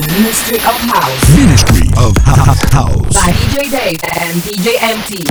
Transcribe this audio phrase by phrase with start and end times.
[0.00, 2.16] to Ministry of House Ministry of
[2.70, 3.14] House.
[3.14, 5.24] by DJ Dave and DJ MT.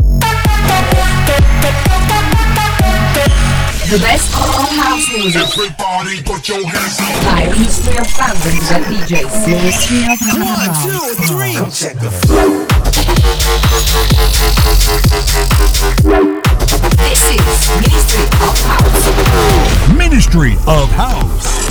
[3.87, 7.07] The best of all house music Everybody put your hands up.
[7.23, 9.47] by Ministry of Founders and DJs.
[9.47, 10.83] Ministry of House.
[16.97, 19.07] This is Ministry of House.
[19.95, 21.66] Ministry of House.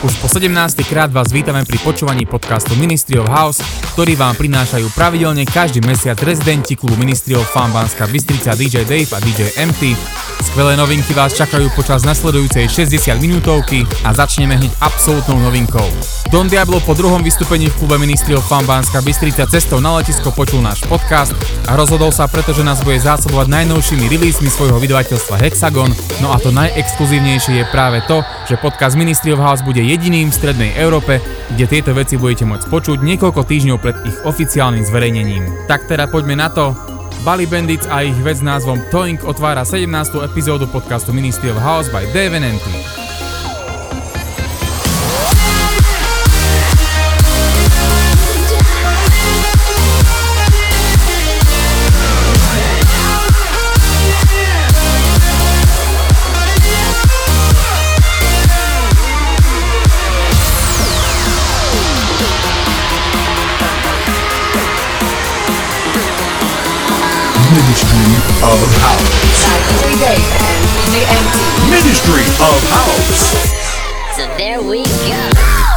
[0.00, 0.80] Už po 17.
[0.88, 3.60] krát vás vítame pri počúvaní podcastu Ministry of House,
[3.92, 9.12] ktorý vám prinášajú pravidelne každý mesiac rezidenti klubu Ministry of Fun Banská Bystrica DJ Dave
[9.12, 9.92] a DJ MT.
[10.40, 15.84] Skvelé novinky vás čakajú počas nasledujúcej 60 minútovky a začneme hneď absolútnou novinkou.
[16.32, 20.32] Don Diablo po druhom vystúpení v klube Ministry of Fun Banská Bystrica cestou na letisko
[20.32, 21.36] počul náš podcast
[21.68, 25.92] a rozhodol sa preto, že nás bude zásobovať najnovšími releasemi svojho vydavateľstva Hexagon,
[26.24, 30.38] no a to najexkluzívnejšie je práve to, že podcast Ministry of House bude jediným v
[30.38, 31.18] strednej Európe,
[31.50, 35.66] kde tieto veci budete môcť počuť niekoľko týždňov pred ich oficiálnym zverejnením.
[35.66, 36.70] Tak teda poďme na to.
[37.26, 39.90] Bali Bandits a ich vec s názvom Toing otvára 17.
[40.24, 43.09] epizódu podcastu Ministry of House by Dave and MT.
[68.42, 69.44] of House.
[69.44, 71.70] By DJ Dave and DJ MT.
[71.70, 73.36] Ministry of House.
[74.16, 75.69] So there we go.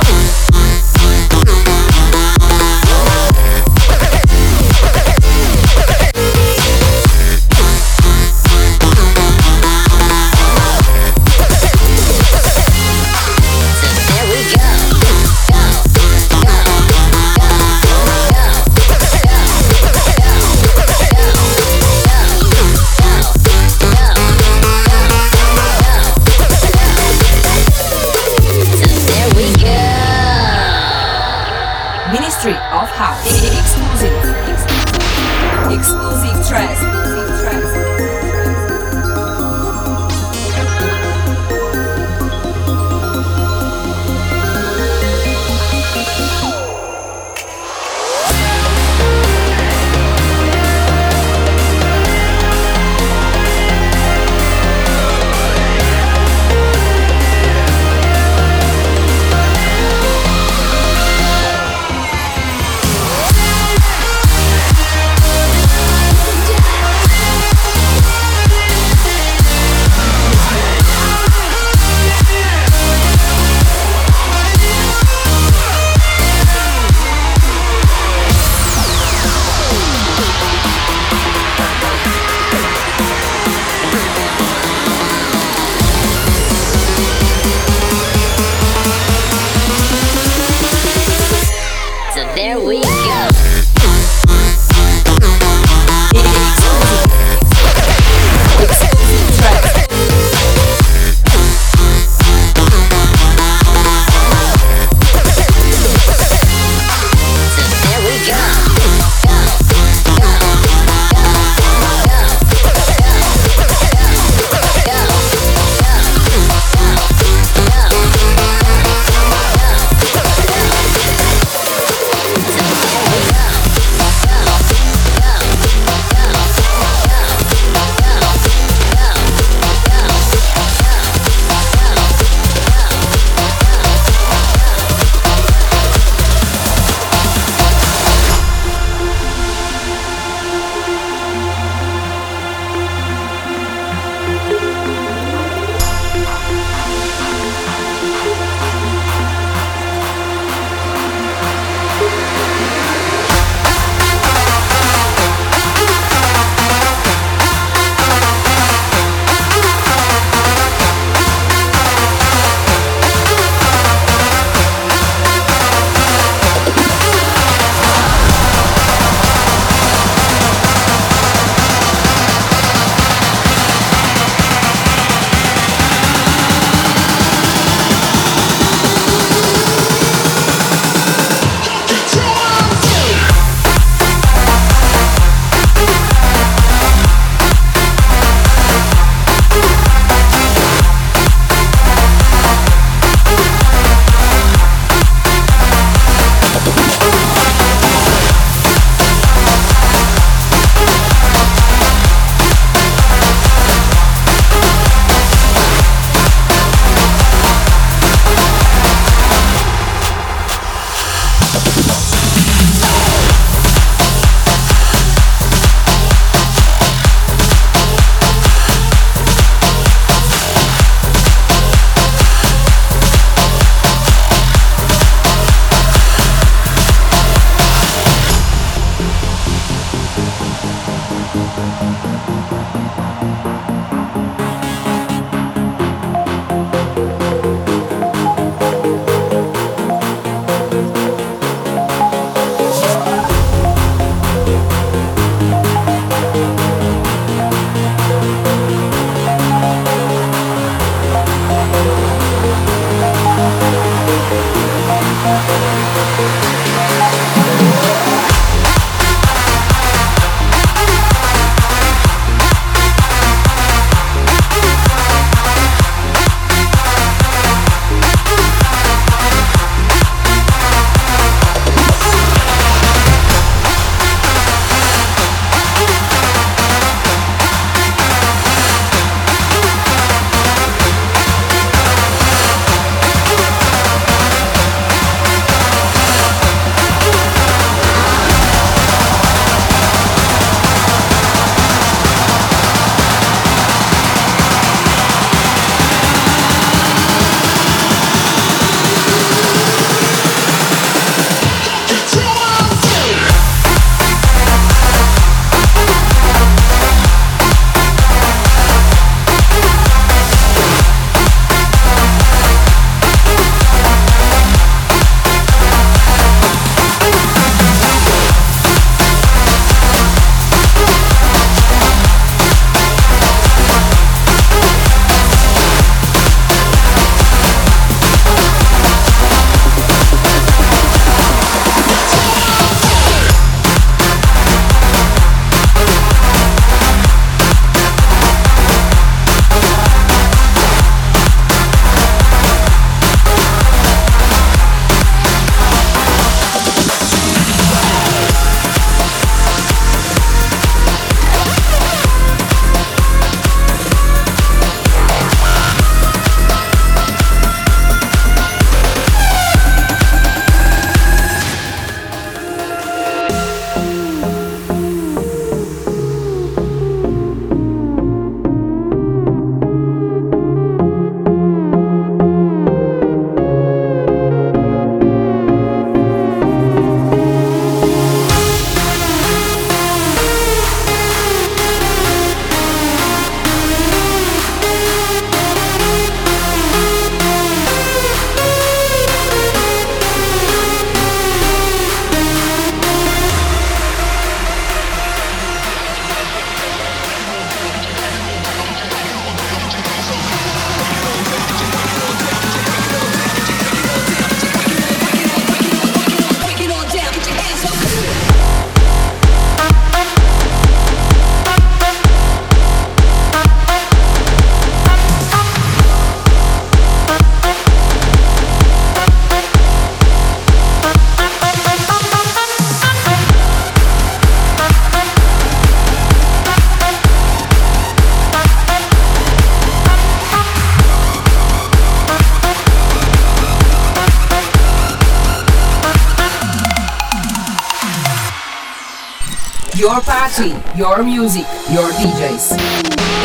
[440.75, 442.57] Your music, your DJs.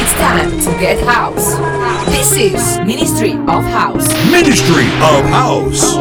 [0.01, 1.57] It's time to get house.
[2.07, 4.09] This is Ministry of House.
[4.31, 5.97] Ministry of House.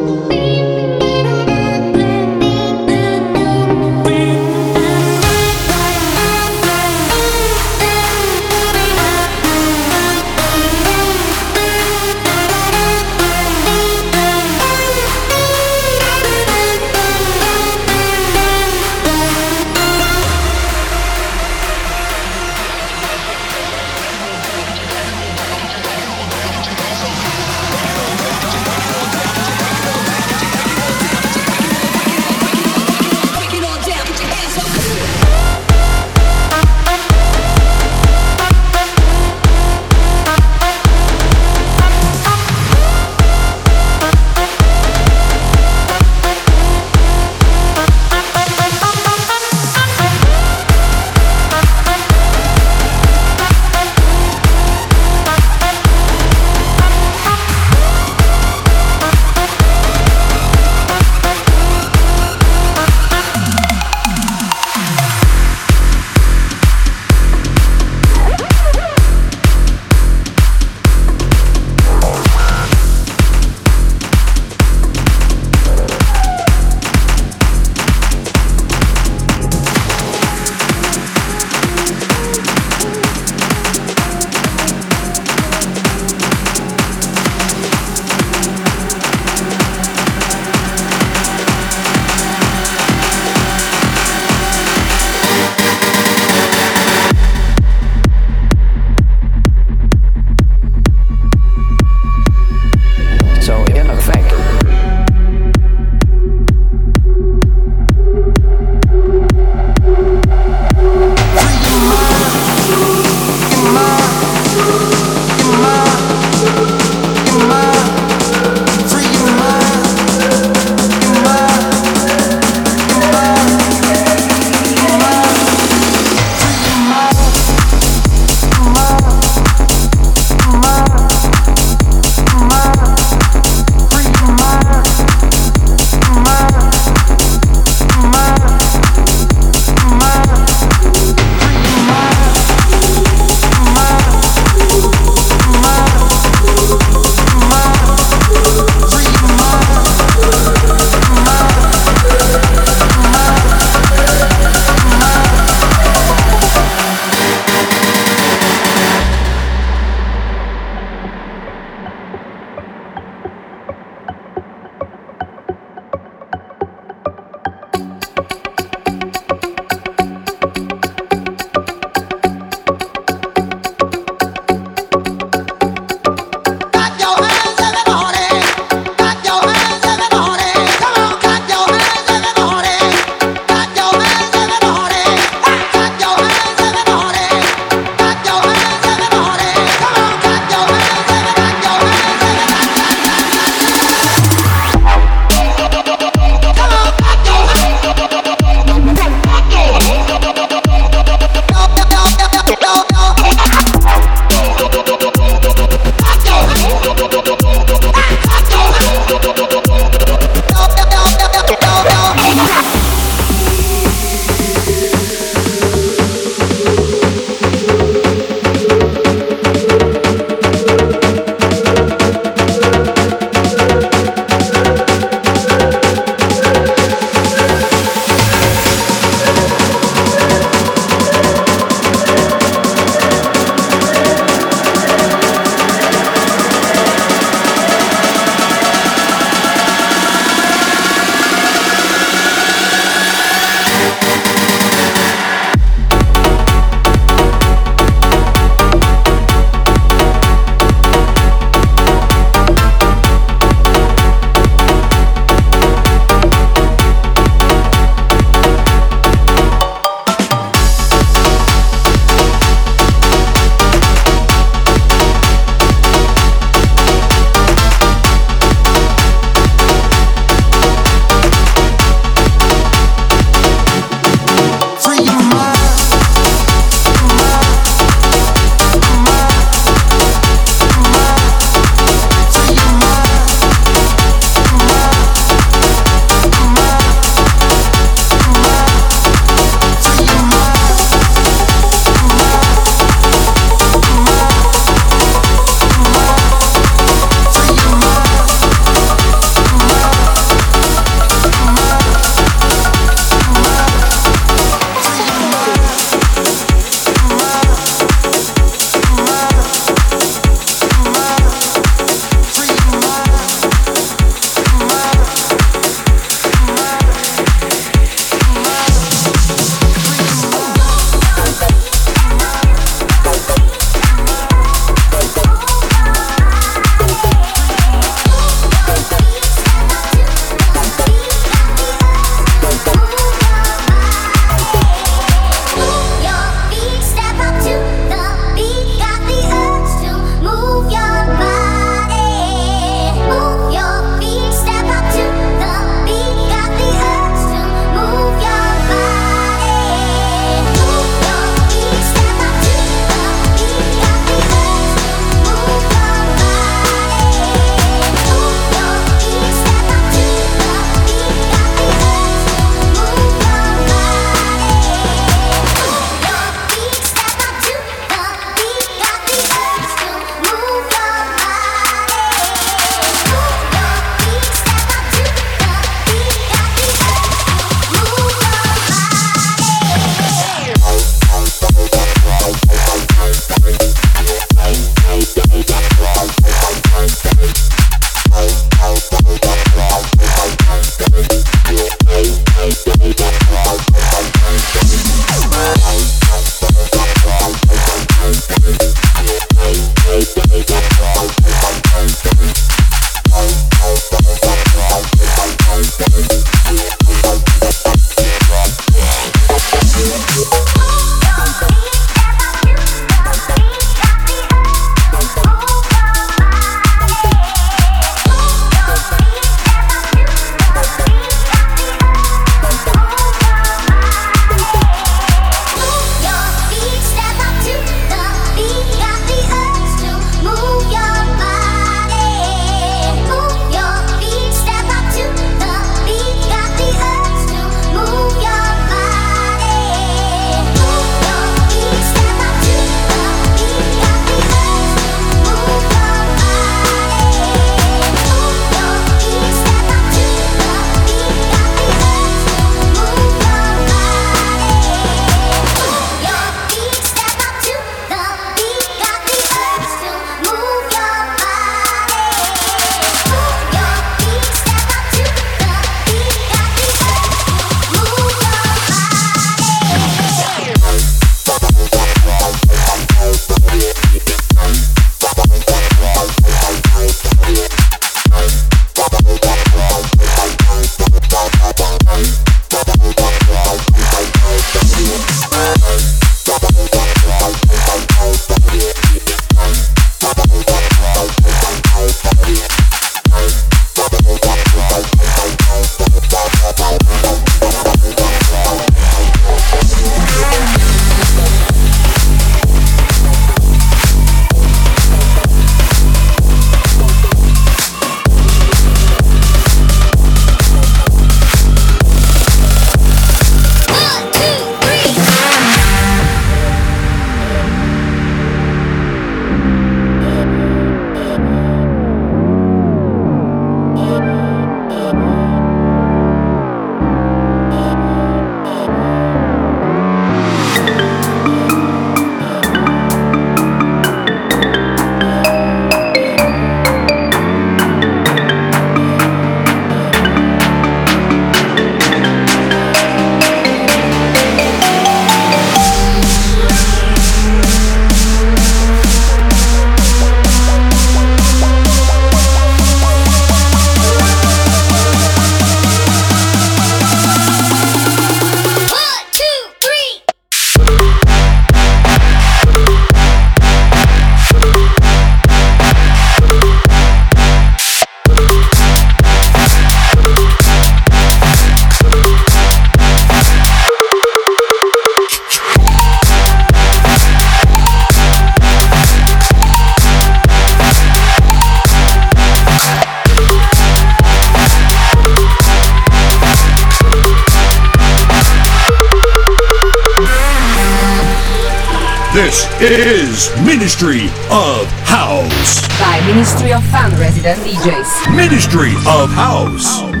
[592.79, 595.67] Is Ministry of House.
[595.77, 598.15] By Ministry of Fun Resident DJs.
[598.15, 600.00] Ministry of House.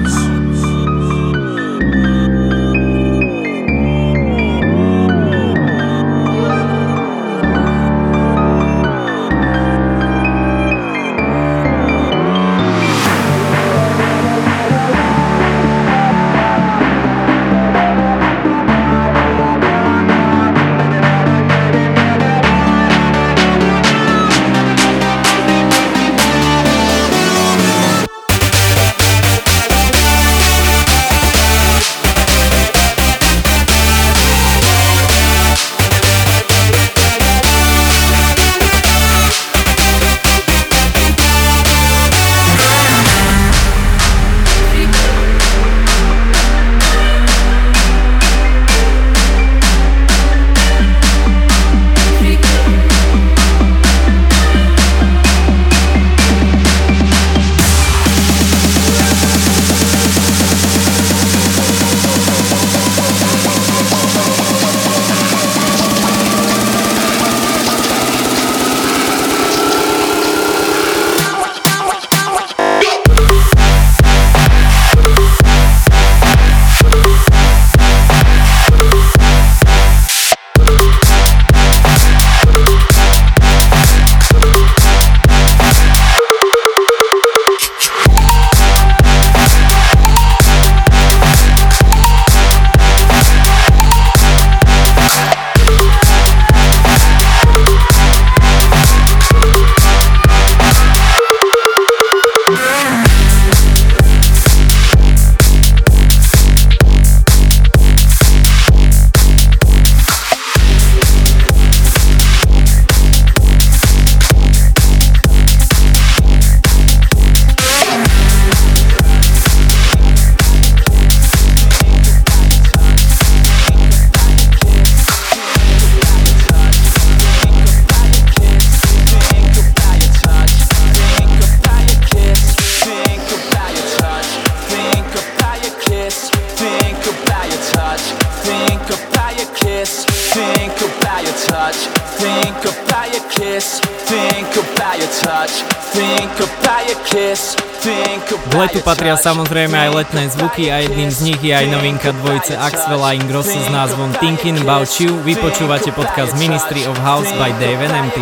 [149.11, 153.11] Patria samozrejme aj letné zvuky a jedným z nich je aj novinka dvojice Axwell a
[153.11, 155.19] Ingrosso s názvom Thinking About You.
[155.27, 158.17] Vy podcast Ministry of House by Dave and MT.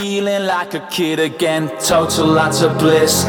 [0.00, 3.28] Feeling like a kid again, total lots of bliss.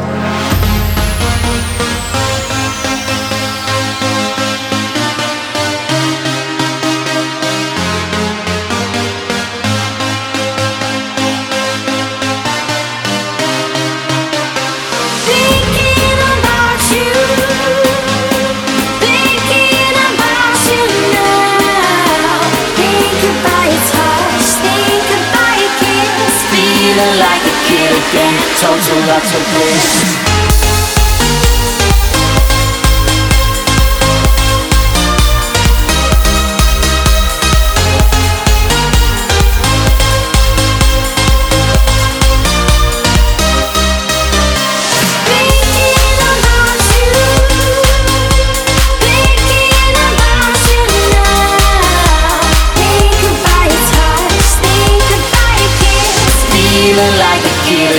[28.58, 30.25] Total lots of bliss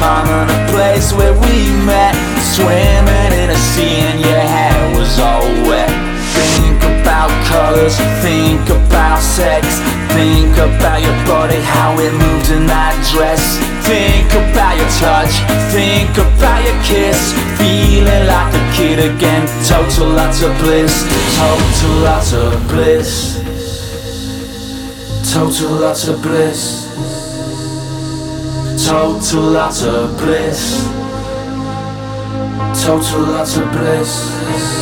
[0.00, 2.16] time and a place where we met.
[2.56, 5.92] Swimming in a sea and your hair was all wet.
[6.32, 9.66] Think about colors, think about sex.
[10.16, 13.42] Think about your body, how it moved in that dress.
[13.84, 15.34] Think about your touch,
[15.70, 17.20] think about your kiss.
[17.60, 21.04] Feeling like a kid again, total lots of bliss.
[21.36, 23.10] Total lots of bliss.
[25.32, 26.89] Total lots of bliss
[28.86, 30.88] Total of bliss.
[32.82, 34.79] Total of bliss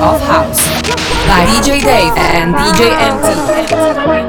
[0.00, 0.66] of House
[1.28, 2.90] by DJ Dave and DJ
[4.16, 4.19] MT.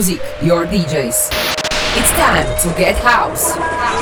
[0.00, 1.28] music, your DJs.
[1.98, 3.52] It's time to get house.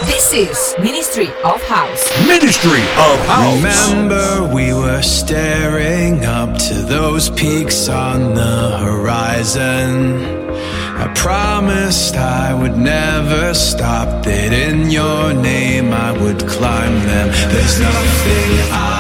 [0.07, 2.05] This is Ministry of House.
[2.28, 3.57] Ministry of House.
[3.57, 10.22] Remember, we were staring up to those peaks on the horizon.
[11.03, 17.26] I promised I would never stop, that in your name I would climb them.
[17.51, 18.97] There's nothing I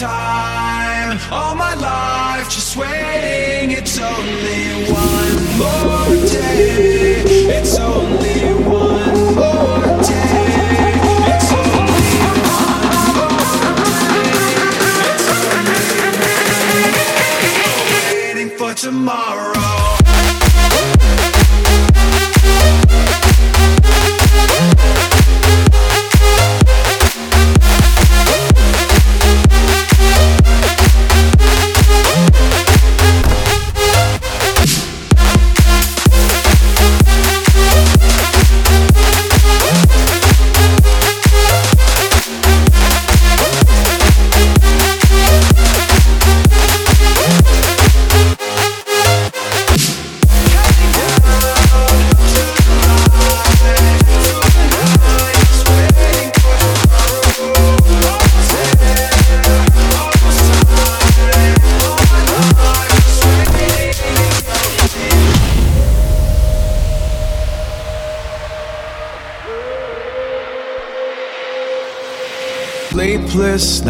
[0.00, 1.18] time.
[1.30, 3.72] All my life, just waiting.
[3.72, 7.22] It's only one more day.
[7.58, 10.94] It's only one more day.
[11.32, 12.10] It's only
[18.02, 19.49] waiting for tomorrow.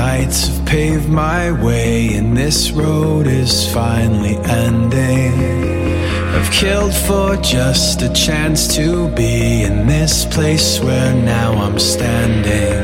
[0.01, 5.34] Nights have paved my way, and this road is finally ending.
[6.34, 12.80] I've killed for just a chance to be in this place where now I'm standing.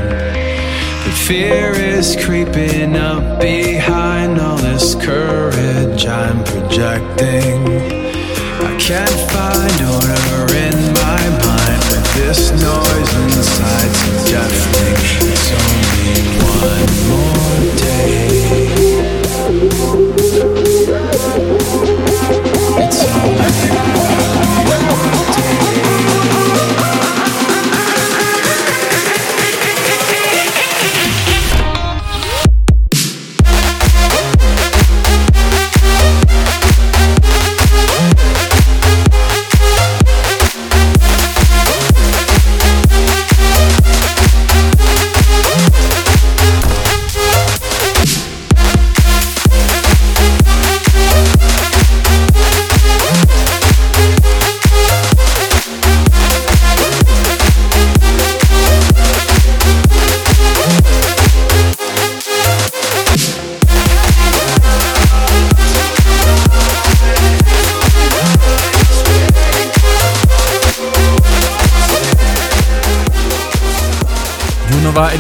[1.06, 7.58] The fear is creeping up behind all this courage I'm projecting.
[8.70, 14.15] I can't find order in my mind, but this noise inside's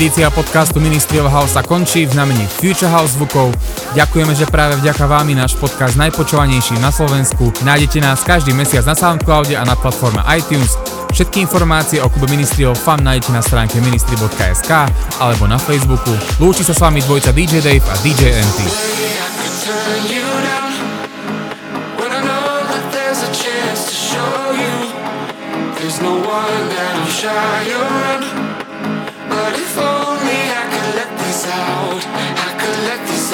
[0.06, 3.50] edícia podcastu Ministry of House sa končí v znamení Future House zvukov.
[3.98, 7.50] Ďakujeme, že práve vďaka vám je náš podcast najpočúvanejší na Slovensku.
[7.66, 10.78] Nájdete nás každý mesiac na Soundcloude a na platforme iTunes.
[11.10, 14.70] Všetky informácie o klube Ministry of Fun nájdete na stránke ministry.sk
[15.18, 16.14] alebo na Facebooku.
[16.38, 18.60] Lúči sa s vami dvojca DJ Dave a DJ MT.
[25.82, 28.05] there's no one that I'm shy.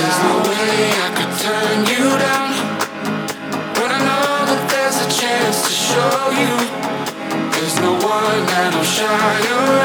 [0.03, 0.75] There's no way
[1.07, 2.51] I can turn you down,
[3.79, 6.55] but I know that there's a chance to show you.
[7.55, 9.82] There's no one that I'm shy